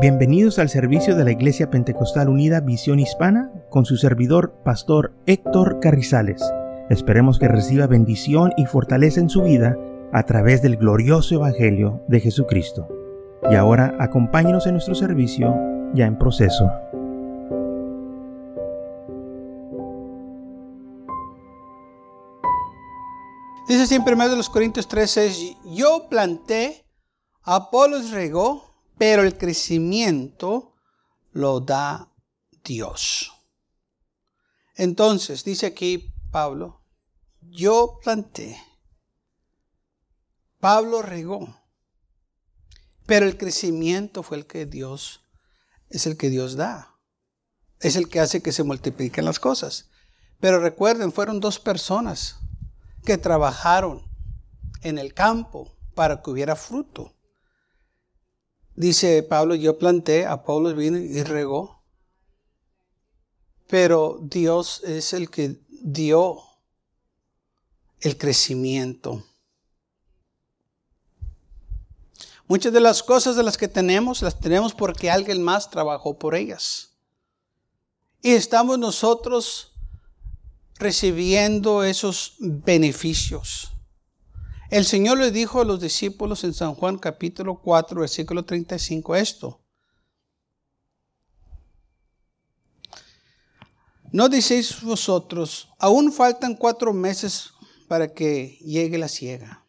[0.00, 5.80] Bienvenidos al servicio de la Iglesia Pentecostal Unida Visión Hispana con su servidor, Pastor Héctor
[5.80, 6.40] Carrizales.
[6.88, 9.76] Esperemos que reciba bendición y fortaleza en su vida
[10.12, 12.86] a través del glorioso Evangelio de Jesucristo.
[13.50, 15.52] Y ahora acompáñenos en nuestro servicio
[15.94, 16.70] ya en proceso.
[23.66, 26.84] Dice así en 1 Corintios 13, yo planté,
[27.42, 28.67] Apolos regó,
[28.98, 30.74] pero el crecimiento
[31.32, 32.12] lo da
[32.64, 33.32] Dios.
[34.74, 36.84] Entonces, dice aquí Pablo,
[37.40, 38.60] yo planté,
[40.60, 41.56] Pablo regó,
[43.06, 45.22] pero el crecimiento fue el que Dios,
[45.88, 46.94] es el que Dios da.
[47.80, 49.88] Es el que hace que se multipliquen las cosas.
[50.40, 52.36] Pero recuerden, fueron dos personas
[53.04, 54.02] que trabajaron
[54.82, 57.17] en el campo para que hubiera fruto.
[58.78, 61.82] Dice Pablo, yo planté, Apolo vino y regó.
[63.66, 66.38] Pero Dios es el que dio
[67.98, 69.24] el crecimiento.
[72.46, 76.36] Muchas de las cosas de las que tenemos, las tenemos porque alguien más trabajó por
[76.36, 76.90] ellas.
[78.22, 79.72] Y estamos nosotros
[80.76, 83.72] recibiendo esos beneficios.
[84.70, 89.62] El Señor le dijo a los discípulos en San Juan capítulo 4, versículo 35 esto.
[94.12, 97.52] No decéis vosotros, aún faltan cuatro meses
[97.88, 99.66] para que llegue la ciega.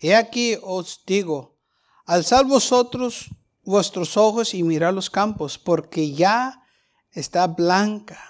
[0.00, 1.56] He aquí os digo,
[2.04, 3.28] alzad vosotros
[3.62, 6.64] vuestros ojos y mirad los campos, porque ya
[7.12, 8.20] está blanca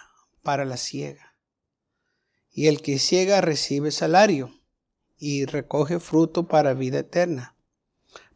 [0.42, 1.36] para la ciega.
[2.50, 4.61] Y el que ciega recibe salario
[5.24, 7.54] y recoge fruto para vida eterna,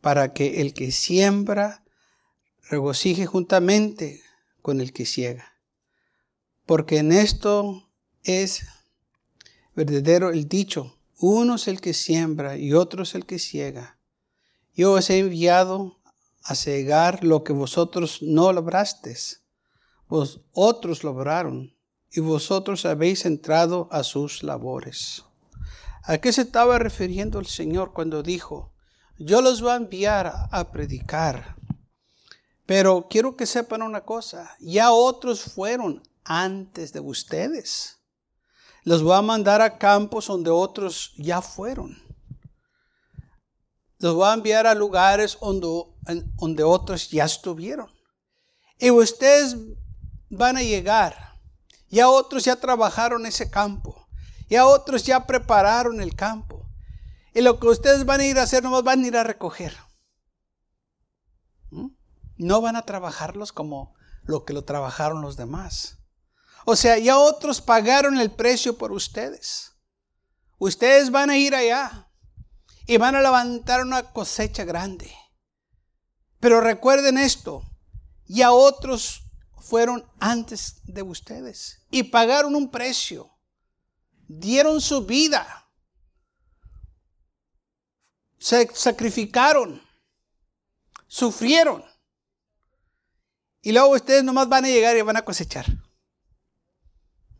[0.01, 1.83] para que el que siembra
[2.71, 4.23] regocije juntamente
[4.63, 5.59] con el que ciega.
[6.65, 7.91] Porque en esto
[8.23, 8.69] es
[9.75, 13.99] verdadero el dicho, uno es el que siembra y otro es el que ciega.
[14.73, 15.99] Yo os he enviado
[16.45, 19.43] a cegar lo que vosotros no labrasteis,
[20.07, 21.75] vos otros labraron
[22.13, 25.26] y vosotros habéis entrado a sus labores.
[26.09, 28.73] ¿A qué se estaba refiriendo el Señor cuando dijo,
[29.19, 31.57] yo los voy a enviar a predicar?
[32.65, 37.99] Pero quiero que sepan una cosa, ya otros fueron antes de ustedes.
[38.85, 42.01] Los voy a mandar a campos donde otros ya fueron.
[43.99, 45.67] Los voy a enviar a lugares donde,
[46.37, 47.91] donde otros ya estuvieron.
[48.79, 49.57] Y ustedes
[50.31, 51.41] van a llegar.
[51.89, 54.06] Ya otros ya trabajaron ese campo.
[54.49, 56.69] Y a otros ya prepararon el campo.
[57.35, 59.77] Y lo que ustedes van a ir a hacer, nomás van a ir a recoger.
[61.71, 61.89] ¿Mm?
[62.39, 65.99] No van a trabajarlos como lo que lo trabajaron los demás.
[66.65, 69.73] O sea, ya otros pagaron el precio por ustedes.
[70.59, 72.11] Ustedes van a ir allá
[72.87, 75.13] y van a levantar una cosecha grande.
[76.41, 77.63] Pero recuerden esto,
[78.27, 79.23] ya otros
[79.59, 83.36] fueron antes de ustedes y pagaron un precio
[84.29, 85.69] dieron su vida,
[88.39, 89.83] se sacrificaron,
[91.07, 91.85] sufrieron.
[93.63, 95.67] Y luego ustedes nomás van a llegar y van a cosechar.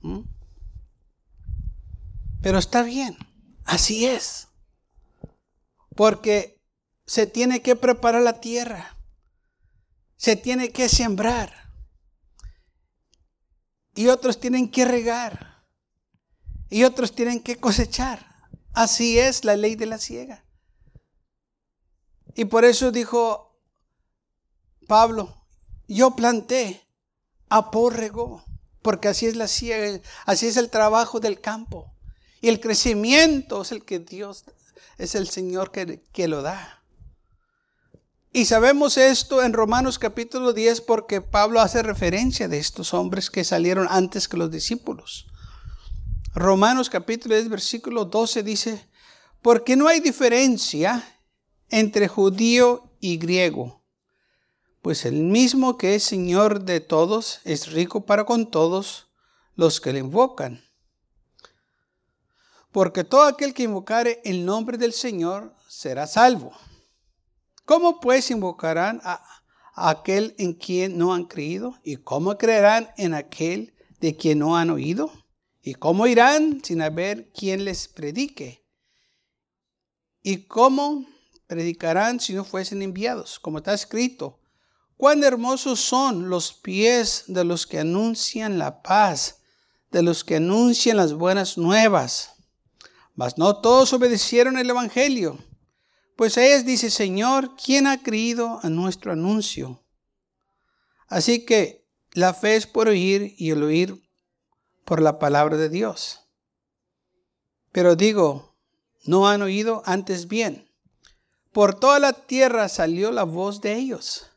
[0.01, 0.23] ¿Mm?
[2.43, 3.17] Pero está bien,
[3.65, 4.49] así es.
[5.95, 6.61] Porque
[7.07, 8.97] se tiene que preparar la tierra,
[10.17, 11.73] se tiene que sembrar
[13.95, 15.56] y otros tienen que regar
[16.71, 18.27] y otros tienen que cosechar.
[18.73, 20.45] Así es la ley de la ciega.
[22.35, 23.59] Y por eso dijo
[24.87, 25.47] Pablo,
[25.89, 26.87] yo planté,
[27.49, 28.45] aporregó,
[28.83, 31.95] porque así es la ciega, así es el trabajo del campo.
[32.41, 34.45] Y el crecimiento es el que Dios,
[34.99, 36.83] es el Señor que, que lo da.
[38.33, 43.45] Y sabemos esto en Romanos capítulo 10 porque Pablo hace referencia de estos hombres que
[43.45, 45.27] salieron antes que los discípulos.
[46.37, 48.87] Romanos capítulo 10, versículo 12 dice,
[49.41, 51.03] porque no hay diferencia
[51.71, 53.83] entre judío y griego,
[54.83, 59.09] pues el mismo que es Señor de todos es rico para con todos
[59.55, 60.63] los que le invocan.
[62.71, 66.53] Porque todo aquel que invocare el nombre del Señor será salvo.
[67.65, 69.25] ¿Cómo pues invocarán a,
[69.73, 71.79] aquel en quien no han creído?
[71.83, 75.11] ¿Y cómo creerán en aquel de quien no han oído?
[75.67, 78.65] ¿Y cómo irán sin haber quien les predique?
[80.23, 81.05] ¿Y cómo
[81.49, 83.41] predicarán si no fuesen enviados?
[83.41, 84.39] Como está escrito,
[84.97, 89.41] cuán hermosos son los pies de los que anuncian la paz,
[89.91, 92.35] de los que anuncian las buenas nuevas.
[93.17, 95.37] Mas no todos obedecieron el Evangelio.
[96.15, 99.85] Pues ellas dice, Señor, ¿quién ha creído a nuestro anuncio?
[101.09, 104.06] Así que la fe es por oír y el oír
[104.87, 106.21] por la palabra de Dios.
[107.73, 108.57] Pero digo,
[109.05, 110.73] no han oído antes bien.
[111.53, 114.31] Por toda la tierra salió la voz de ellos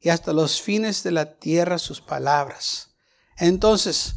[0.00, 2.90] y hasta los fines de la tierra sus palabras.
[3.38, 4.16] Entonces,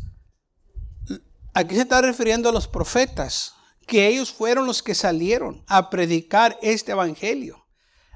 [1.54, 3.54] aquí se está refiriendo a los profetas,
[3.86, 7.66] que ellos fueron los que salieron a predicar este evangelio,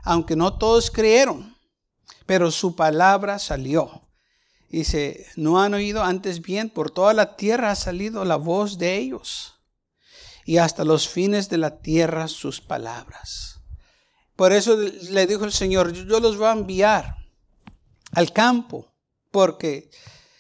[0.04, 1.56] aunque no todos creyeron,
[2.26, 4.03] pero su palabra salió.
[4.74, 8.98] Dice, no han oído antes bien, por toda la tierra ha salido la voz de
[8.98, 9.60] ellos,
[10.46, 13.60] y hasta los fines de la tierra sus palabras.
[14.36, 17.18] Por eso le dijo el Señor, yo los voy a enviar
[18.14, 18.92] al campo,
[19.30, 19.92] porque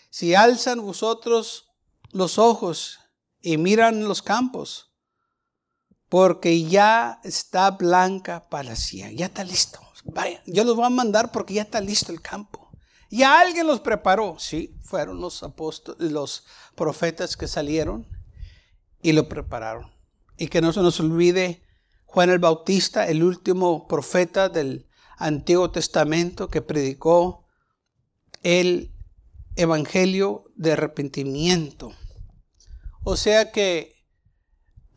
[0.09, 1.67] si alzan vosotros
[2.11, 3.01] los ojos
[3.39, 4.95] y miran los campos,
[6.09, 9.79] porque ya está blanca para ya está listo.
[10.05, 12.62] Vaya, yo los voy a mandar porque ya está listo el campo.
[13.15, 16.45] Ya alguien los preparó, sí, fueron los apóstoles, los
[16.75, 18.07] profetas que salieron
[19.01, 19.91] y lo prepararon.
[20.37, 21.63] Y que no se nos olvide
[22.05, 24.87] Juan el Bautista, el último profeta del
[25.17, 27.45] Antiguo Testamento que predicó
[28.41, 28.91] el
[29.55, 31.93] evangelio de arrepentimiento.
[33.03, 33.93] O sea que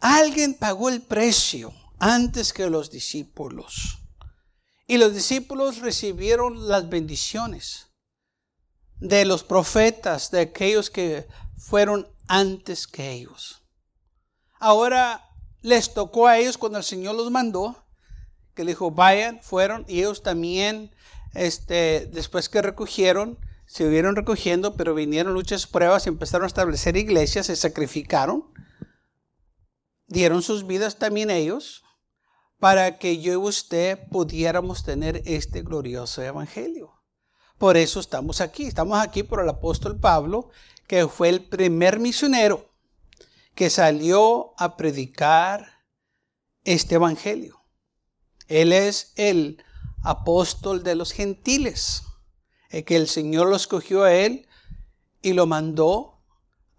[0.00, 3.98] Alguien pagó el precio antes que los discípulos.
[4.86, 7.86] Y los discípulos recibieron las bendiciones
[9.00, 11.26] de los profetas, de aquellos que
[11.56, 13.62] fueron antes que ellos.
[14.58, 15.24] Ahora
[15.62, 17.84] les tocó a ellos cuando el Señor los mandó,
[18.54, 20.94] que le dijo, vayan, fueron, y ellos también,
[21.34, 26.96] este, después que recogieron, se vieron recogiendo, pero vinieron muchas pruebas y empezaron a establecer
[26.96, 28.44] iglesias, se sacrificaron
[30.06, 31.82] dieron sus vidas también ellos
[32.58, 36.95] para que yo y usted pudiéramos tener este glorioso evangelio.
[37.58, 38.66] Por eso estamos aquí.
[38.66, 40.50] Estamos aquí por el apóstol Pablo,
[40.86, 42.70] que fue el primer misionero
[43.54, 45.82] que salió a predicar
[46.64, 47.62] este evangelio.
[48.48, 49.64] Él es el
[50.02, 52.02] apóstol de los gentiles,
[52.68, 54.46] el que el Señor lo escogió a él
[55.22, 56.20] y lo mandó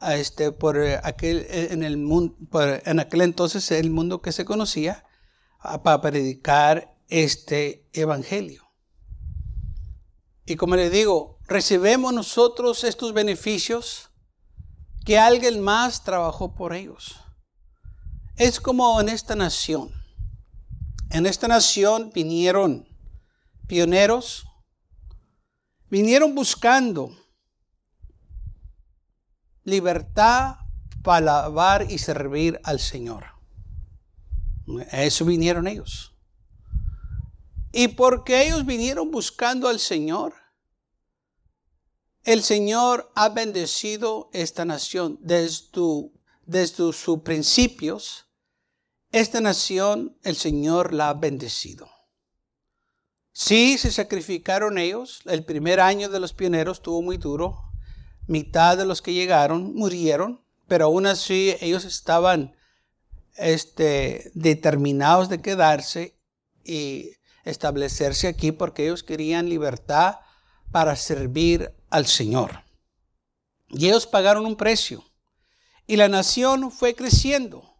[0.01, 2.35] este, por aquel, en, el mundo,
[2.85, 5.03] en aquel entonces el mundo que se conocía,
[5.83, 8.66] para predicar este evangelio.
[10.49, 14.11] Y como le digo, recibemos nosotros estos beneficios
[15.05, 17.19] que alguien más trabajó por ellos.
[18.37, 19.91] Es como en esta nación.
[21.09, 22.87] En esta nación vinieron
[23.67, 24.47] pioneros,
[25.89, 27.11] vinieron buscando
[29.65, 30.59] libertad
[31.03, 33.25] para alabar y servir al Señor.
[34.91, 36.16] A eso vinieron ellos.
[37.77, 40.33] Y porque ellos vinieron buscando al Señor,
[42.23, 46.09] el Señor ha bendecido esta nación desde,
[46.47, 48.25] desde sus principios.
[49.11, 51.87] Esta nación, el Señor la ha bendecido.
[53.31, 55.21] Sí, se sacrificaron ellos.
[55.25, 57.61] El primer año de los pioneros estuvo muy duro
[58.25, 62.55] mitad de los que llegaron murieron, pero aún así ellos estaban
[63.35, 66.17] este, determinados de quedarse
[66.63, 67.11] y
[67.49, 70.19] establecerse aquí porque ellos querían libertad
[70.71, 72.63] para servir al Señor.
[73.69, 75.03] Y ellos pagaron un precio.
[75.85, 77.75] Y la nación fue creciendo.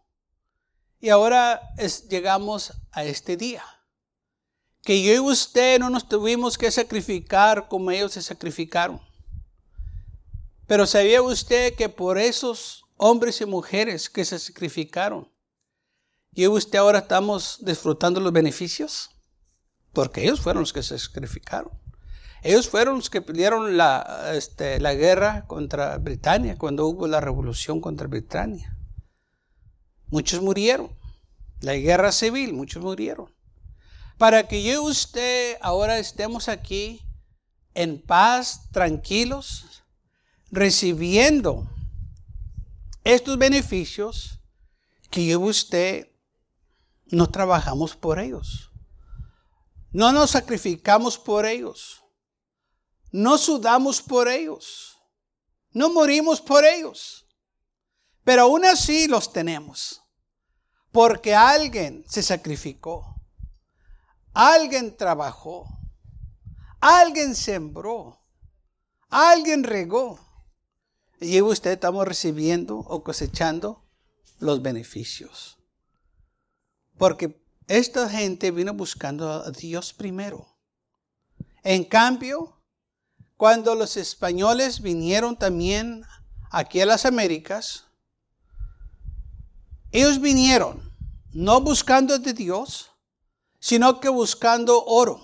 [1.00, 1.60] Y ahora
[2.08, 3.62] llegamos a este día.
[4.82, 9.00] Que yo y usted no nos tuvimos que sacrificar como ellos se sacrificaron.
[10.66, 15.30] Pero ¿sabía usted que por esos hombres y mujeres que se sacrificaron,
[16.32, 19.10] yo y usted ahora estamos disfrutando los beneficios?
[19.98, 21.72] Porque ellos fueron los que se sacrificaron.
[22.44, 27.80] Ellos fueron los que pidieron la, este, la guerra contra Britania, cuando hubo la revolución
[27.80, 28.78] contra Britania.
[30.06, 30.96] Muchos murieron.
[31.62, 33.34] La guerra civil, muchos murieron.
[34.18, 37.02] Para que yo y usted ahora estemos aquí
[37.74, 39.82] en paz, tranquilos,
[40.52, 41.68] recibiendo
[43.02, 44.38] estos beneficios
[45.10, 46.12] que yo y usted
[47.06, 48.67] no trabajamos por ellos.
[49.90, 52.04] No nos sacrificamos por ellos.
[53.10, 54.98] No sudamos por ellos.
[55.72, 57.26] No morimos por ellos.
[58.24, 60.02] Pero aún así los tenemos.
[60.92, 63.14] Porque alguien se sacrificó.
[64.34, 65.66] Alguien trabajó.
[66.80, 68.20] Alguien sembró.
[69.08, 70.20] Alguien regó.
[71.20, 73.84] Y usted estamos recibiendo o cosechando
[74.38, 75.58] los beneficios.
[76.96, 80.56] Porque esta gente vino buscando a Dios primero.
[81.62, 82.62] En cambio,
[83.36, 86.02] cuando los españoles vinieron también
[86.50, 87.84] aquí a las Américas,
[89.92, 90.92] ellos vinieron
[91.32, 92.90] no buscando de Dios,
[93.60, 95.20] sino que buscando oro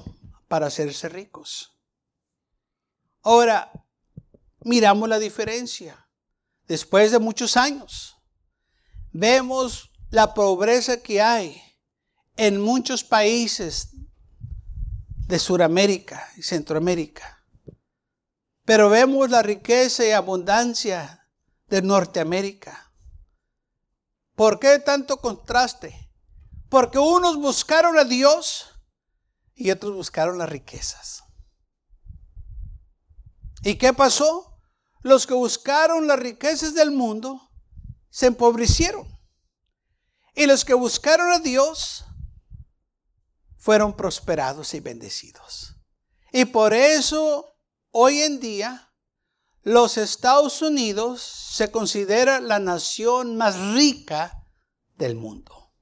[0.47, 1.73] para hacerse ricos.
[3.23, 3.73] Ahora,
[4.61, 6.07] miramos la diferencia.
[6.67, 8.17] Después de muchos años,
[9.13, 11.63] vemos la pobreza que hay
[12.37, 13.91] en muchos países
[15.27, 17.45] de Sudamérica y Centroamérica.
[18.65, 21.29] Pero vemos la riqueza y abundancia
[21.69, 22.93] de Norteamérica.
[24.35, 26.11] ¿Por qué tanto contraste?
[26.69, 28.71] Porque unos buscaron a Dios
[29.55, 31.25] y otros buscaron las riquezas.
[33.63, 34.59] ¿Y qué pasó?
[35.01, 37.51] Los que buscaron las riquezas del mundo
[38.11, 39.07] se empobrecieron.
[40.35, 42.05] Y los que buscaron a Dios
[43.65, 45.75] fueron prosperados y bendecidos.
[46.31, 47.57] Y por eso
[47.93, 48.93] hoy en día
[49.63, 54.45] los Estados Unidos se considera la nación más rica
[54.99, 55.73] del mundo.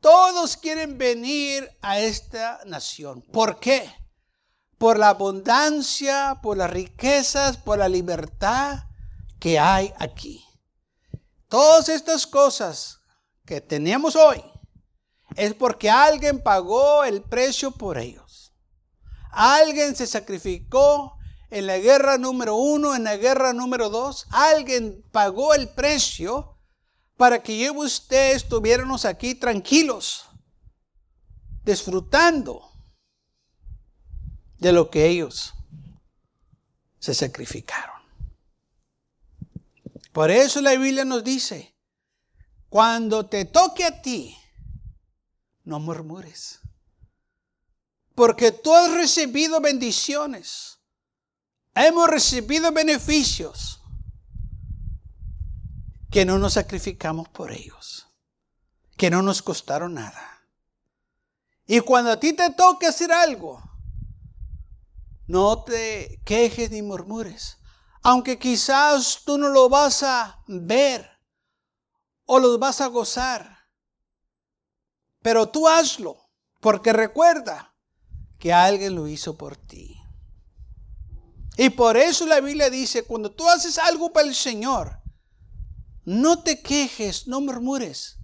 [0.00, 3.20] Todos quieren venir a esta nación.
[3.20, 3.94] ¿Por qué?
[4.78, 8.84] Por la abundancia, por las riquezas, por la libertad
[9.38, 10.42] que hay aquí.
[11.48, 13.00] Todas estas cosas
[13.44, 14.42] que tenemos hoy
[15.36, 18.52] es porque alguien pagó el precio por ellos.
[19.30, 21.16] Alguien se sacrificó
[21.50, 24.26] en la guerra número uno, en la guerra número dos.
[24.30, 26.58] Alguien pagó el precio
[27.16, 30.26] para que yo y usted estuviéramos aquí tranquilos,
[31.64, 32.72] disfrutando
[34.58, 35.54] de lo que ellos
[36.98, 38.00] se sacrificaron.
[40.12, 41.74] Por eso la Biblia nos dice,
[42.68, 44.36] cuando te toque a ti,
[45.64, 46.60] no murmures.
[48.14, 50.78] Porque tú has recibido bendiciones.
[51.74, 53.80] Hemos recibido beneficios
[56.10, 58.06] que no nos sacrificamos por ellos,
[58.98, 60.46] que no nos costaron nada.
[61.66, 63.62] Y cuando a ti te toque hacer algo,
[65.26, 67.56] no te quejes ni murmures,
[68.02, 71.08] aunque quizás tú no lo vas a ver
[72.26, 73.51] o lo vas a gozar.
[75.22, 76.16] Pero tú hazlo,
[76.60, 77.74] porque recuerda
[78.38, 79.96] que alguien lo hizo por ti.
[81.56, 85.00] Y por eso la Biblia dice, cuando tú haces algo para el Señor,
[86.04, 88.18] no te quejes, no murmures,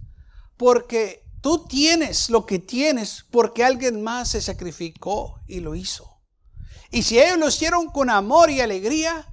[0.57, 6.19] porque tú tienes lo que tienes porque alguien más se sacrificó y lo hizo.
[6.91, 9.31] Y si ellos lo hicieron con amor y alegría,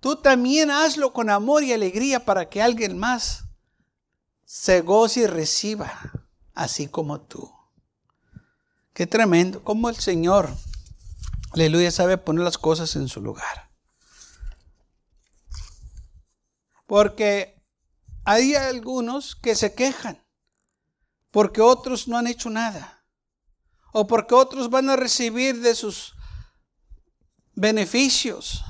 [0.00, 3.44] tú también hazlo con amor y alegría para que alguien más
[4.44, 6.21] se goce y reciba
[6.54, 7.50] así como tú.
[8.94, 10.50] Qué tremendo, cómo el Señor,
[11.52, 13.70] aleluya, sabe poner las cosas en su lugar.
[16.86, 17.62] Porque
[18.24, 20.22] hay algunos que se quejan
[21.30, 23.06] porque otros no han hecho nada.
[23.94, 26.14] O porque otros van a recibir de sus
[27.54, 28.62] beneficios.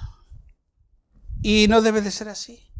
[1.42, 2.70] Y no debe de ser así.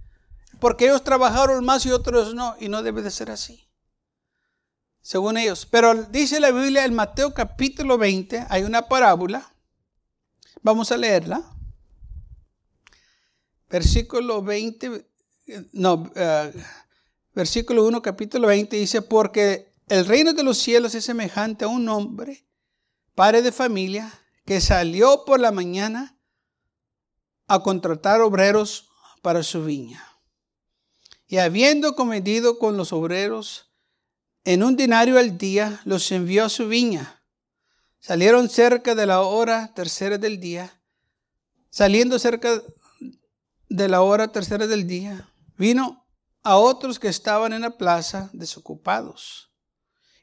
[0.61, 2.55] Porque ellos trabajaron más y otros no.
[2.61, 3.72] Y no debe de ser así
[5.03, 5.67] según ellos.
[5.67, 9.53] Pero dice la Biblia en Mateo capítulo 20, hay una parábola.
[10.63, 11.43] Vamos a leerla.
[13.69, 15.07] Versículo 20,
[15.73, 16.59] no, uh,
[17.35, 21.89] versículo 1, capítulo 20 dice, porque el reino de los cielos es semejante a un
[21.89, 22.47] hombre,
[23.15, 24.13] padre de familia,
[24.45, 26.19] que salió por la mañana
[27.47, 28.91] a contratar obreros
[29.23, 30.07] para su viña.
[31.27, 33.72] Y habiendo cometido con los obreros,
[34.45, 37.23] en un dinario al día los envió a su viña.
[38.01, 40.81] Salieron cerca de la hora tercera del día.
[41.71, 42.63] Saliendo cerca
[43.69, 46.07] de la hora tercera del día, vino
[46.43, 49.53] a otros que estaban en la plaza desocupados.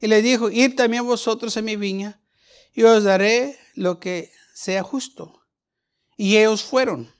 [0.01, 2.21] Y le dijo, id también vosotros a mi viña,
[2.73, 5.41] y os daré lo que sea justo.
[6.17, 7.11] Y ellos fueron.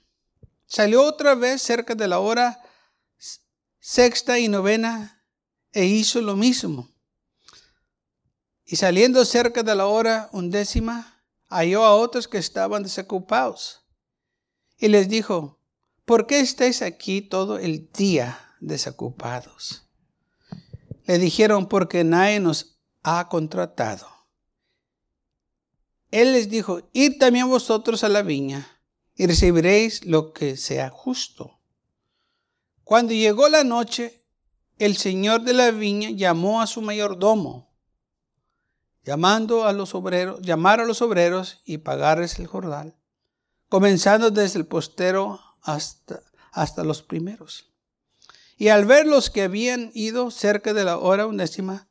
[0.66, 2.62] Salió otra vez cerca de la hora
[3.80, 5.19] sexta y novena
[5.72, 6.88] e hizo lo mismo.
[8.64, 13.82] Y saliendo cerca de la hora undécima, halló a otros que estaban desocupados.
[14.78, 15.58] Y les dijo,
[16.04, 19.88] ¿por qué estáis aquí todo el día desocupados?
[21.04, 24.06] Le dijeron, porque nadie nos ha contratado.
[26.10, 28.80] Él les dijo, id también vosotros a la viña
[29.14, 31.60] y recibiréis lo que sea justo.
[32.84, 34.19] Cuando llegó la noche,
[34.80, 37.70] el señor de la viña llamó a su mayordomo,
[39.04, 42.96] llamando a los obreros, llamar a los obreros y pagarles el jordal,
[43.68, 47.70] comenzando desde el postero hasta, hasta los primeros.
[48.56, 51.90] Y al ver los que habían ido cerca de la hora undécima,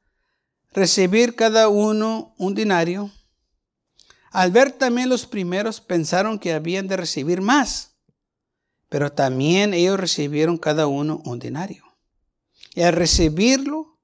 [0.72, 3.12] recibir cada uno un dinario,
[4.32, 7.98] al ver también los primeros pensaron que habían de recibir más,
[8.90, 11.89] pero también ellos recibieron cada uno un dinario.
[12.80, 14.00] Y al recibirlo,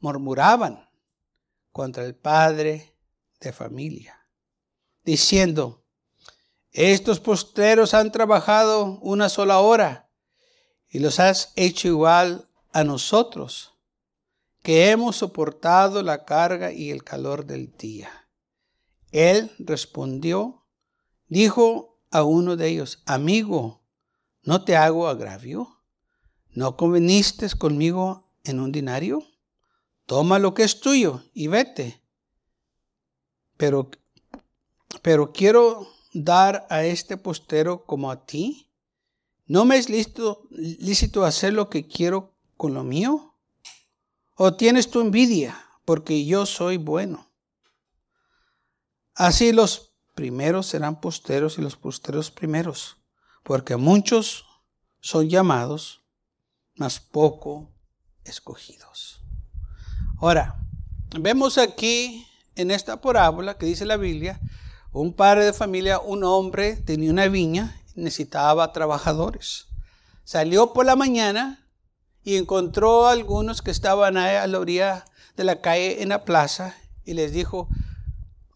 [0.00, 0.88] murmuraban
[1.72, 2.96] contra el padre
[3.38, 4.26] de familia,
[5.04, 5.84] diciendo,
[6.72, 10.10] estos postreros han trabajado una sola hora
[10.88, 13.74] y los has hecho igual a nosotros,
[14.62, 18.30] que hemos soportado la carga y el calor del día.
[19.12, 20.64] Él respondió,
[21.26, 23.82] dijo a uno de ellos, amigo,
[24.44, 25.77] ¿no te hago agravio?
[26.58, 29.22] ¿No conveniste conmigo en un dinario?
[30.06, 32.02] Toma lo que es tuyo y vete.
[33.56, 33.92] Pero,
[35.00, 38.72] pero quiero dar a este postero como a ti?
[39.46, 43.36] ¿No me es lícito, lícito hacer lo que quiero con lo mío?
[44.34, 47.30] ¿O tienes tu envidia porque yo soy bueno?
[49.14, 52.96] Así los primeros serán posteros y los posteros primeros,
[53.44, 54.44] porque muchos
[55.00, 56.02] son llamados,
[56.78, 57.68] mas poco
[58.24, 59.20] escogidos.
[60.20, 60.56] Ahora,
[61.18, 64.40] vemos aquí en esta parábola que dice la Biblia,
[64.92, 69.66] un padre de familia, un hombre, tenía una viña, necesitaba trabajadores.
[70.24, 71.66] Salió por la mañana
[72.22, 75.04] y encontró a algunos que estaban a la orilla
[75.36, 77.68] de la calle en la plaza y les dijo,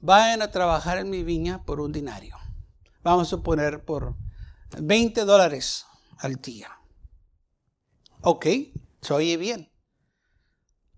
[0.01, 2.37] vayan a trabajar en mi viña por un dinario.
[3.03, 4.15] Vamos a poner por
[4.79, 5.87] 20 dólares
[6.19, 6.82] al día.
[8.23, 8.47] Ok,
[9.01, 9.71] se oye bien.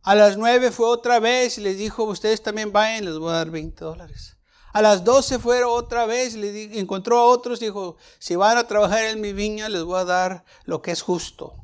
[0.02, 3.36] A las 9 fue otra vez y les dijo, ustedes también vayan, les voy a
[3.36, 4.36] dar 20 dólares.
[4.74, 9.04] A las 12 fue otra vez, le encontró a otros dijo, si van a trabajar
[9.04, 11.54] en mi viña, les voy a dar lo que es justo.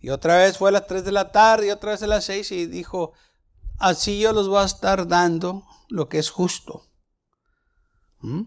[0.00, 2.24] Y otra vez fue a las 3 de la tarde y otra vez a las
[2.24, 3.12] 6 y dijo,
[3.78, 6.86] así yo les voy a estar dando lo que es justo.
[8.20, 8.42] ¿Mm?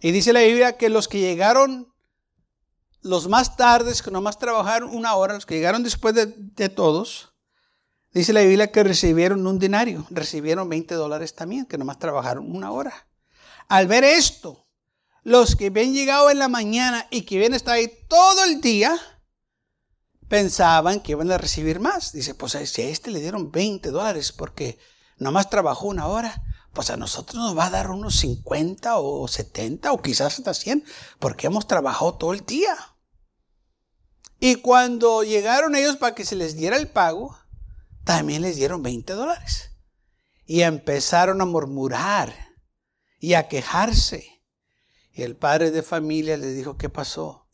[0.00, 1.94] Y dice la Biblia que los que llegaron
[3.02, 7.34] los más tardes, que nomás trabajaron una hora, los que llegaron después de, todos,
[8.12, 12.70] dice la Biblia que recibieron un dinario, recibieron 20 dólares también, que nomás trabajaron una
[12.70, 13.08] hora.
[13.68, 14.66] Al ver esto,
[15.22, 18.98] los que habían llegado en la mañana y que habían estado ahí todo el día,
[20.28, 22.12] pensaban que iban a recibir más.
[22.12, 24.78] Dice, pues si a este le dieron 20 dólares porque
[25.18, 29.92] nomás trabajó una hora, pues a nosotros nos va a dar unos 50 o 70
[29.92, 30.84] o quizás hasta 100
[31.18, 32.76] porque hemos trabajado todo el día.
[34.40, 37.36] Y cuando llegaron ellos para que se les diera el pago,
[38.04, 39.72] también les dieron 20 dólares.
[40.46, 42.34] Y empezaron a murmurar
[43.18, 44.42] y a quejarse.
[45.12, 47.48] Y el padre de familia le dijo, ¿qué pasó?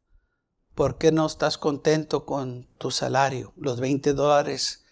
[0.75, 3.53] ¿Por qué no estás contento con tu salario?
[3.57, 4.85] Los 20 dólares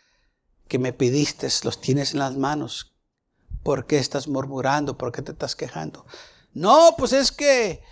[0.69, 2.92] que me pidiste los tienes en las manos.
[3.63, 4.99] ¿Por qué estás murmurando?
[4.99, 6.07] ¿Por qué te estás quejando?
[6.53, 7.83] No, pues es que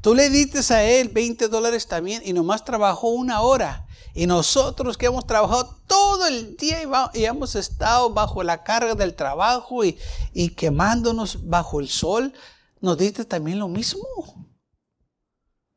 [0.00, 3.86] tú le diste a él 20 dólares también y nomás trabajó una hora.
[4.14, 6.78] Y nosotros que hemos trabajado todo el día
[7.12, 12.32] y, hemos estado bajo la carga del trabajo y, quemándonos bajo el sol,
[12.80, 14.06] nos diste también lo mismo.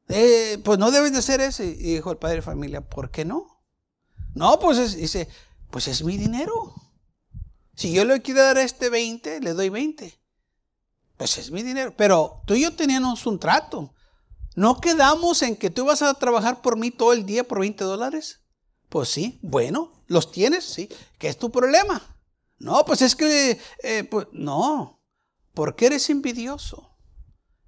[0.07, 1.63] Eh, pues no debes de hacer eso.
[1.63, 3.61] Y dijo el padre de familia, ¿por qué no?
[4.33, 5.27] No, pues dice,
[5.69, 6.75] pues es mi dinero.
[7.79, 10.19] Si yo le quiero dar este 20, le doy 20.
[11.15, 11.93] Pues es mi dinero.
[11.95, 13.93] Pero tú y yo teníamos un trato.
[14.53, 17.85] ¿No quedamos en que tú vas a trabajar por mí todo el día por 20
[17.85, 18.41] dólares?
[18.89, 20.65] Pues sí, bueno, ¿los tienes?
[20.65, 20.89] Sí.
[21.17, 22.17] ¿Qué es tu problema?
[22.57, 25.01] No, pues es que, eh, pues, no,
[25.53, 26.97] porque eres envidioso.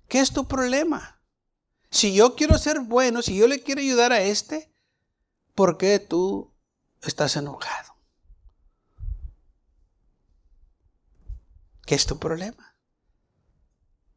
[0.10, 1.22] ¿Qué es tu problema?
[1.90, 4.76] Si yo quiero ser bueno, si yo le quiero ayudar a este,
[5.56, 6.54] ¿por qué tú
[7.02, 7.91] estás enojado?
[11.86, 12.76] ¿Qué es tu problema?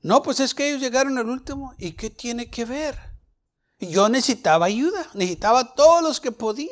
[0.02, 1.74] No, pues es que ellos llegaron al último.
[1.78, 2.98] ¿Y qué tiene que ver?
[3.78, 6.68] Yo necesitaba ayuda, necesitaba todos los que podía.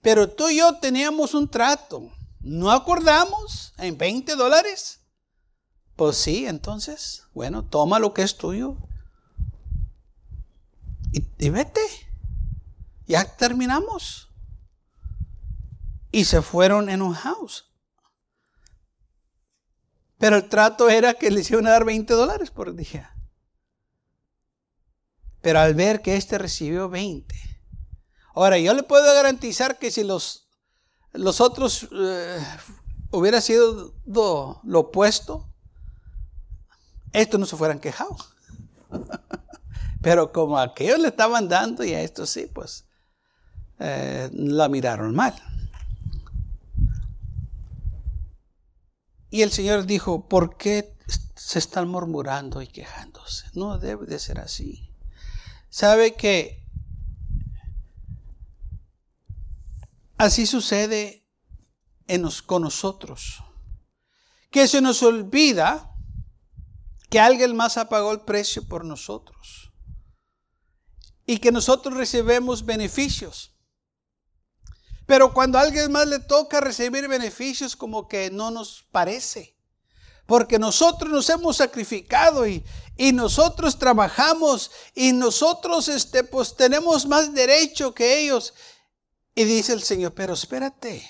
[0.00, 2.10] Pero tú y yo teníamos un trato.
[2.40, 5.00] ¿No acordamos en 20 dólares?
[5.96, 8.76] Pues sí, entonces, bueno, toma lo que es tuyo
[11.12, 11.80] y, y vete.
[13.06, 14.28] Ya terminamos.
[16.12, 17.65] Y se fueron enojados.
[20.18, 23.14] Pero el trato era que le iban a dar 20 dólares por día.
[25.42, 27.34] Pero al ver que este recibió 20.
[28.34, 30.48] Ahora, yo le puedo garantizar que si los,
[31.12, 32.38] los otros eh,
[33.10, 35.48] hubiera sido lo, lo opuesto,
[37.12, 38.16] estos no se fueran quejado.
[40.02, 42.86] Pero como a aquellos le estaban dando y a estos sí, pues
[43.78, 45.34] eh, la miraron mal.
[49.36, 50.96] Y el Señor dijo, ¿por qué
[51.34, 53.44] se están murmurando y quejándose?
[53.52, 54.94] No debe de ser así.
[55.68, 56.66] Sabe que
[60.16, 61.28] así sucede
[62.06, 63.42] en con nosotros.
[64.50, 65.94] Que se nos olvida
[67.10, 69.70] que alguien más pagado el precio por nosotros.
[71.26, 73.54] Y que nosotros recibimos beneficios.
[75.06, 79.56] Pero cuando a alguien más le toca recibir beneficios, como que no nos parece.
[80.26, 82.64] Porque nosotros nos hemos sacrificado y,
[82.96, 88.52] y nosotros trabajamos y nosotros este, pues tenemos más derecho que ellos.
[89.36, 91.08] Y dice el Señor, pero espérate,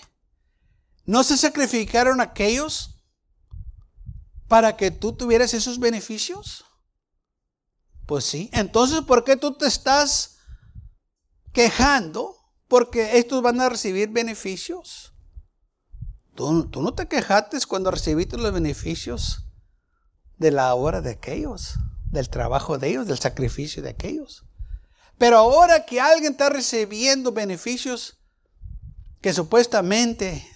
[1.07, 2.97] ¿no se sacrificaron aquellos
[4.49, 6.65] para que tú tuvieras esos beneficios?
[8.05, 10.37] Pues sí, entonces ¿por qué tú te estás
[11.53, 12.36] quejando?
[12.69, 15.13] Porque estos van a recibir beneficios.
[16.35, 19.47] Tú, no te quejaste cuando recibiste los beneficios
[20.37, 21.77] de la obra de aquellos,
[22.11, 24.45] del trabajo de ellos, del sacrificio de aquellos.
[25.19, 28.19] Pero ahora que alguien está recibiendo beneficios
[29.23, 30.47] que supuestamente,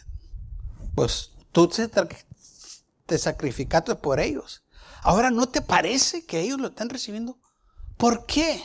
[0.94, 4.62] pues tú te, sacrificaste por ellos.
[5.03, 7.38] Ahora no te parece que ellos lo están recibiendo.
[7.96, 8.62] ¿Por qué?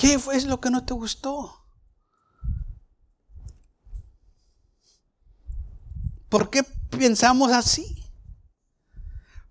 [0.00, 1.62] ¿Qué fue lo que no te gustó?
[6.30, 8.02] ¿Por qué pensamos así?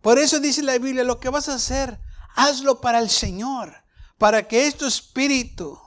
[0.01, 1.99] Por eso dice la Biblia, lo que vas a hacer,
[2.35, 3.75] hazlo para el Señor,
[4.17, 5.77] para que este espíritu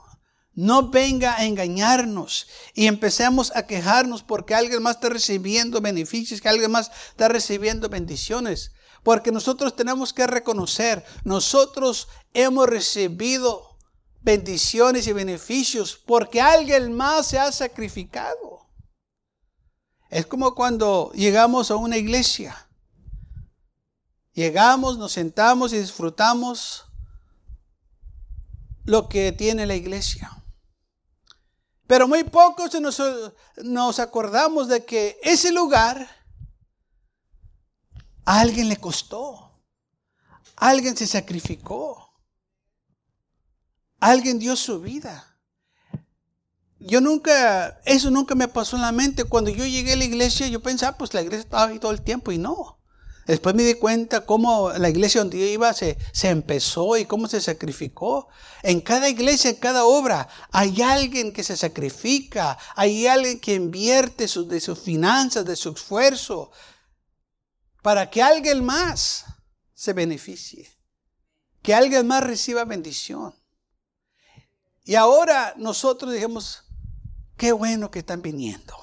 [0.53, 6.47] no venga a engañarnos y empecemos a quejarnos porque alguien más está recibiendo beneficios, que
[6.47, 8.71] alguien más está recibiendo bendiciones.
[9.03, 13.72] Porque nosotros tenemos que reconocer, nosotros hemos recibido
[14.23, 18.67] bendiciones y beneficios porque alguien más se ha sacrificado.
[20.09, 22.67] Es como cuando llegamos a una iglesia
[24.33, 26.85] Llegamos, nos sentamos y disfrutamos
[28.83, 30.43] lo que tiene la iglesia.
[31.85, 33.01] Pero muy pocos nos,
[33.57, 36.09] nos acordamos de que ese lugar
[38.25, 39.61] a alguien le costó.
[40.55, 42.12] Alguien se sacrificó.
[44.03, 45.39] Alguien dio su vida.
[46.77, 49.23] Yo nunca, eso nunca me pasó en la mente.
[49.23, 52.01] Cuando yo llegué a la iglesia, yo pensaba, pues la iglesia estaba ahí todo el
[52.01, 52.81] tiempo y no.
[53.25, 57.29] Después me di cuenta cómo la iglesia donde yo iba se, se, empezó y cómo
[57.29, 58.27] se sacrificó.
[58.61, 64.27] En cada iglesia, en cada obra, hay alguien que se sacrifica, hay alguien que invierte
[64.27, 66.51] de sus finanzas, de su esfuerzo,
[67.81, 69.23] para que alguien más
[69.73, 70.69] se beneficie,
[71.61, 73.33] que alguien más reciba bendición.
[74.83, 76.63] Y ahora nosotros dijimos,
[77.37, 78.75] qué bueno que están viniendo,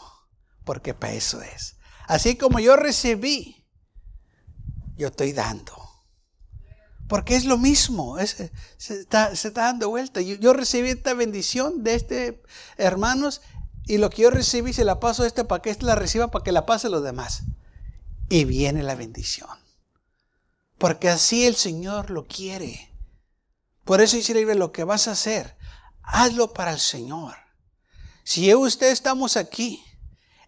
[0.65, 1.77] porque para eso es.
[2.07, 3.61] Así como yo recibí
[5.01, 5.73] yo estoy dando.
[7.09, 10.21] Porque es lo mismo, se, está, dando vuelta.
[10.21, 12.43] Yo, recibí esta bendición de este
[12.77, 13.41] hermanos
[13.87, 16.31] y lo que yo recibí se la paso a este para que este la reciba
[16.31, 17.43] para que la pase a los demás.
[18.29, 19.49] Y viene la bendición.
[20.79, 22.93] Porque así el Señor lo quiere.
[23.85, 25.57] Por eso dice lo que vas a hacer,
[26.12, 27.37] hazlo para el Señor.
[28.25, 29.83] Si usted estamos aquí,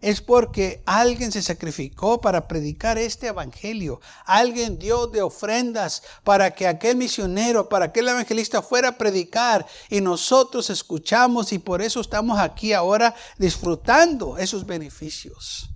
[0.03, 4.01] es porque alguien se sacrificó para predicar este evangelio.
[4.25, 10.01] Alguien dio de ofrendas para que aquel misionero, para aquel evangelista fuera a predicar y
[10.01, 15.69] nosotros escuchamos y por eso estamos aquí ahora disfrutando esos beneficios.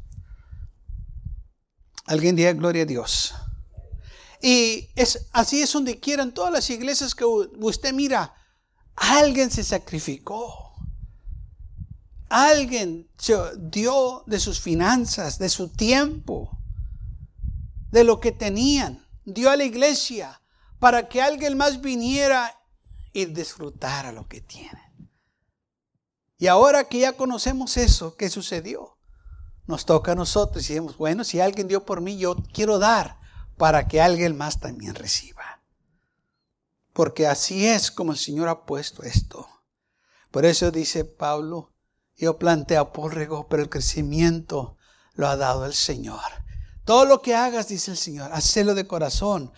[2.06, 3.34] Alguien diga gloria a Dios.
[4.42, 8.37] Y es, así es donde quieran todas las iglesias que usted mira,
[8.98, 10.74] alguien se sacrificó.
[12.30, 16.58] Alguien se dio de sus finanzas, de su tiempo,
[17.92, 19.08] de lo que tenían.
[19.24, 20.42] Dio a la iglesia
[20.80, 22.54] para que alguien más viniera
[23.14, 25.10] y disfrutara lo que tienen.
[26.38, 28.98] Y ahora que ya conocemos eso, ¿qué sucedió?
[29.66, 33.20] Nos toca a nosotros y decimos, bueno, si alguien dio por mí, yo quiero dar
[33.58, 35.37] para que alguien más también reciba.
[36.98, 39.48] Porque así es como el Señor ha puesto esto.
[40.32, 41.72] Por eso dice Pablo,
[42.16, 44.80] yo planté a pero el crecimiento
[45.14, 46.20] lo ha dado el Señor.
[46.86, 49.54] Todo lo que hagas, dice el Señor, hacelo de corazón,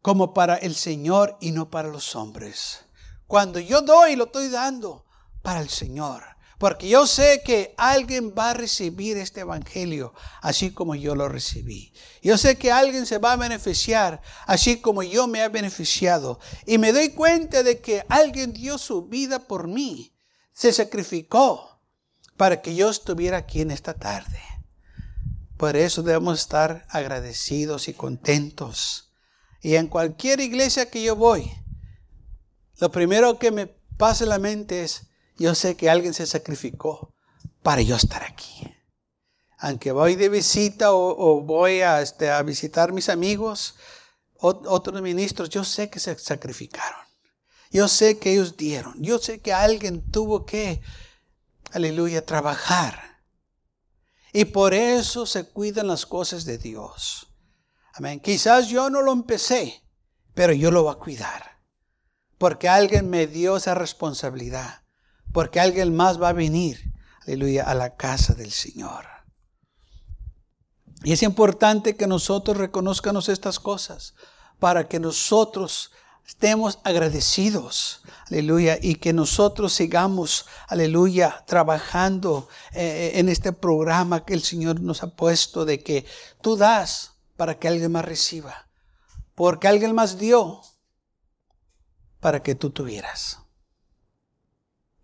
[0.00, 2.86] como para el Señor y no para los hombres.
[3.28, 5.06] Cuando yo doy, lo estoy dando
[5.42, 6.24] para el Señor.
[6.58, 11.92] Porque yo sé que alguien va a recibir este evangelio así como yo lo recibí.
[12.22, 16.38] Yo sé que alguien se va a beneficiar así como yo me he beneficiado.
[16.66, 20.14] Y me doy cuenta de que alguien dio su vida por mí.
[20.52, 21.80] Se sacrificó
[22.36, 24.40] para que yo estuviera aquí en esta tarde.
[25.56, 29.12] Por eso debemos estar agradecidos y contentos.
[29.60, 31.52] Y en cualquier iglesia que yo voy,
[32.78, 37.14] lo primero que me pasa en la mente es, yo sé que alguien se sacrificó
[37.62, 38.72] para yo estar aquí.
[39.58, 43.76] Aunque voy de visita o, voy a, este, a visitar mis amigos,
[44.38, 47.00] otros ministros, yo sé que se sacrificaron.
[47.70, 49.00] Yo sé que ellos dieron.
[49.00, 50.82] Yo sé que alguien tuvo que,
[51.70, 53.22] aleluya, trabajar.
[54.32, 57.28] Y por eso se cuidan las cosas de Dios.
[57.94, 58.18] Amén.
[58.20, 59.84] Quizás yo no lo empecé,
[60.34, 61.60] pero yo lo voy a cuidar.
[62.36, 64.81] Porque alguien me dio esa responsabilidad
[65.32, 66.92] porque alguien más va a venir,
[67.26, 69.06] aleluya, a la casa del Señor.
[71.04, 74.14] Y es importante que nosotros reconozcamos estas cosas
[74.58, 75.90] para que nosotros
[76.26, 84.42] estemos agradecidos, aleluya, y que nosotros sigamos, aleluya, trabajando eh, en este programa que el
[84.42, 86.06] Señor nos ha puesto de que
[86.40, 88.68] tú das para que alguien más reciba,
[89.34, 90.60] porque alguien más dio
[92.20, 93.41] para que tú tuvieras.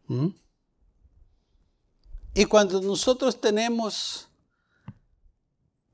[0.08, 0.28] ¿Mm?
[2.34, 4.28] Y cuando nosotros tenemos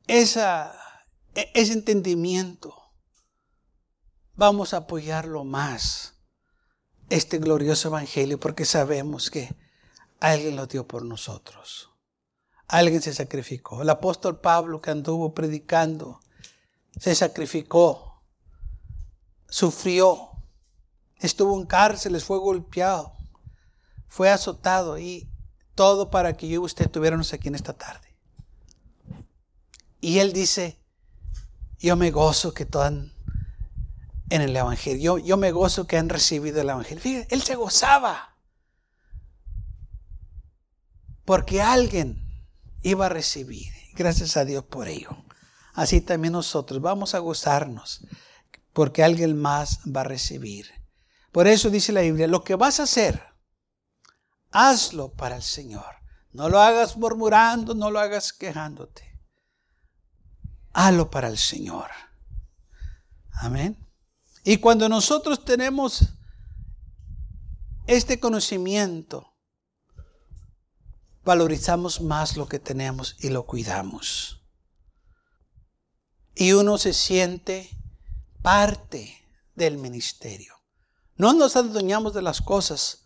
[0.06, 0.74] esa,
[1.34, 2.74] e, ese entendimiento,
[4.36, 6.14] vamos a apoyarlo más,
[7.10, 9.54] este glorioso evangelio, porque sabemos que
[10.20, 11.90] alguien lo dio por nosotros.
[12.66, 13.82] Alguien se sacrificó.
[13.82, 16.20] El apóstol Pablo que anduvo predicando,
[16.98, 18.22] se sacrificó,
[19.48, 20.30] sufrió,
[21.18, 23.13] estuvo en cárceles, fue golpeado
[24.08, 25.28] fue azotado y
[25.74, 28.14] todo para que yo y usted tuviéramos aquí en esta tarde.
[30.00, 30.78] Y él dice,
[31.78, 33.12] yo me gozo que están
[34.30, 37.02] en el Evangelio, yo, me gozo que han recibido el Evangelio.
[37.02, 38.36] Fíjate, él se gozaba
[41.24, 42.22] porque alguien
[42.82, 43.72] iba a recibir.
[43.94, 45.10] Gracias a Dios por ello.
[45.72, 48.06] Así también nosotros vamos a gozarnos
[48.72, 50.70] porque alguien más va a recibir.
[51.32, 53.22] Por eso dice la Biblia, lo que vas a hacer,
[54.54, 55.96] hazlo para el Señor.
[56.32, 59.20] No lo hagas murmurando, no lo hagas quejándote.
[60.72, 61.90] Hazlo para el Señor.
[63.32, 63.76] Amén.
[64.44, 66.14] Y cuando nosotros tenemos
[67.86, 69.34] este conocimiento,
[71.24, 74.40] valorizamos más lo que tenemos y lo cuidamos.
[76.36, 77.70] Y uno se siente
[78.42, 80.54] parte del ministerio.
[81.16, 83.03] No nos adueñamos de las cosas,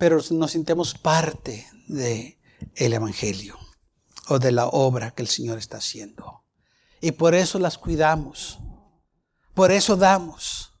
[0.00, 2.40] pero nos sintemos parte de
[2.74, 3.58] el evangelio
[4.28, 6.42] o de la obra que el Señor está haciendo.
[7.02, 8.58] Y por eso las cuidamos.
[9.52, 10.72] Por eso damos.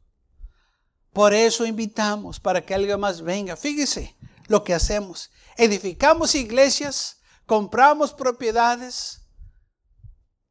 [1.12, 3.58] Por eso invitamos para que alguien más venga.
[3.58, 5.30] Fíjese lo que hacemos.
[5.58, 9.20] Edificamos iglesias, compramos propiedades,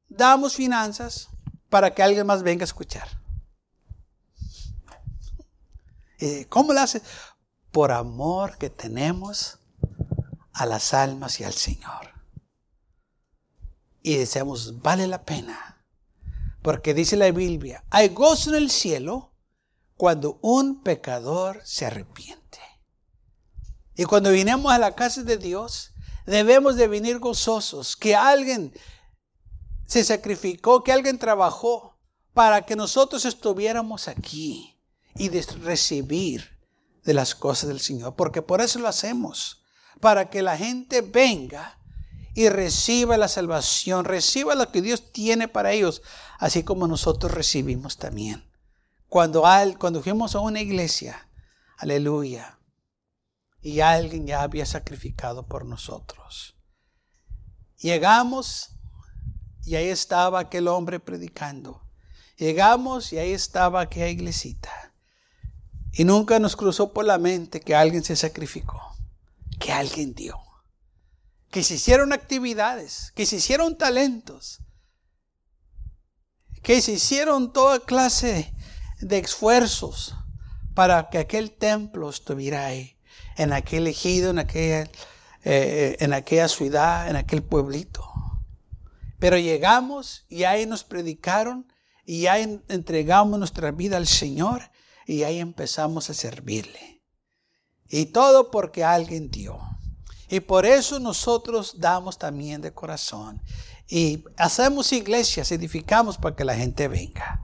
[0.07, 1.27] damos finanzas
[1.69, 3.19] para que alguien más venga a escuchar.
[6.19, 7.01] Eh, ¿Cómo lo hace?
[7.71, 9.59] Por amor que tenemos
[10.53, 12.13] a las almas y al Señor.
[14.01, 15.85] Y decimos, vale la pena.
[16.61, 19.33] Porque dice la Biblia, hay gozo en el cielo
[19.95, 22.59] cuando un pecador se arrepiente.
[23.95, 25.93] Y cuando vinimos a la casa de Dios,
[26.25, 28.73] debemos de venir gozosos, que alguien
[29.85, 31.97] se sacrificó, que alguien trabajó
[32.33, 34.79] para que nosotros estuviéramos aquí
[35.15, 36.58] y de recibir
[37.03, 39.63] de las cosas del Señor, porque por eso lo hacemos,
[39.99, 41.77] para que la gente venga
[42.33, 46.01] y reciba la salvación, reciba lo que Dios tiene para ellos,
[46.37, 48.49] así como nosotros recibimos también.
[49.07, 51.27] Cuando, al, cuando fuimos a una iglesia,
[51.77, 52.59] aleluya,
[53.61, 56.55] y alguien ya había sacrificado por nosotros.
[57.77, 58.71] Llegamos
[59.65, 61.81] y ahí estaba aquel hombre predicando.
[62.37, 64.88] Llegamos y ahí estaba aquella iglesita.
[65.93, 68.95] Y nunca nos cruzó por la mente que alguien se sacrificó,
[69.59, 70.37] que alguien dio,
[71.49, 74.59] que se hicieron actividades, que se hicieron talentos,
[76.61, 78.53] que se hicieron toda clase
[79.01, 80.15] de esfuerzos
[80.73, 82.97] para que aquel templo estuviera ahí,
[83.35, 84.89] en aquel ejido, en aquella,
[85.43, 88.05] eh, en aquella ciudad, en aquel pueblito.
[89.17, 91.71] Pero llegamos y ahí nos predicaron
[92.05, 94.71] y ahí entregamos nuestra vida al Señor
[95.09, 97.01] y ahí empezamos a servirle.
[97.89, 99.57] Y todo porque alguien dio.
[100.29, 103.41] Y por eso nosotros damos también de corazón.
[103.87, 107.43] Y hacemos iglesias, edificamos para que la gente venga.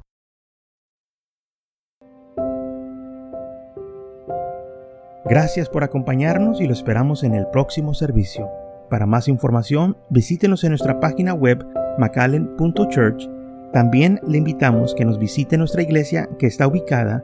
[5.26, 8.48] Gracias por acompañarnos y lo esperamos en el próximo servicio.
[8.92, 11.66] Para más información, visítenos en nuestra página web
[11.98, 13.28] macallen.church.
[13.74, 17.24] También le invitamos que nos visite nuestra iglesia que está ubicada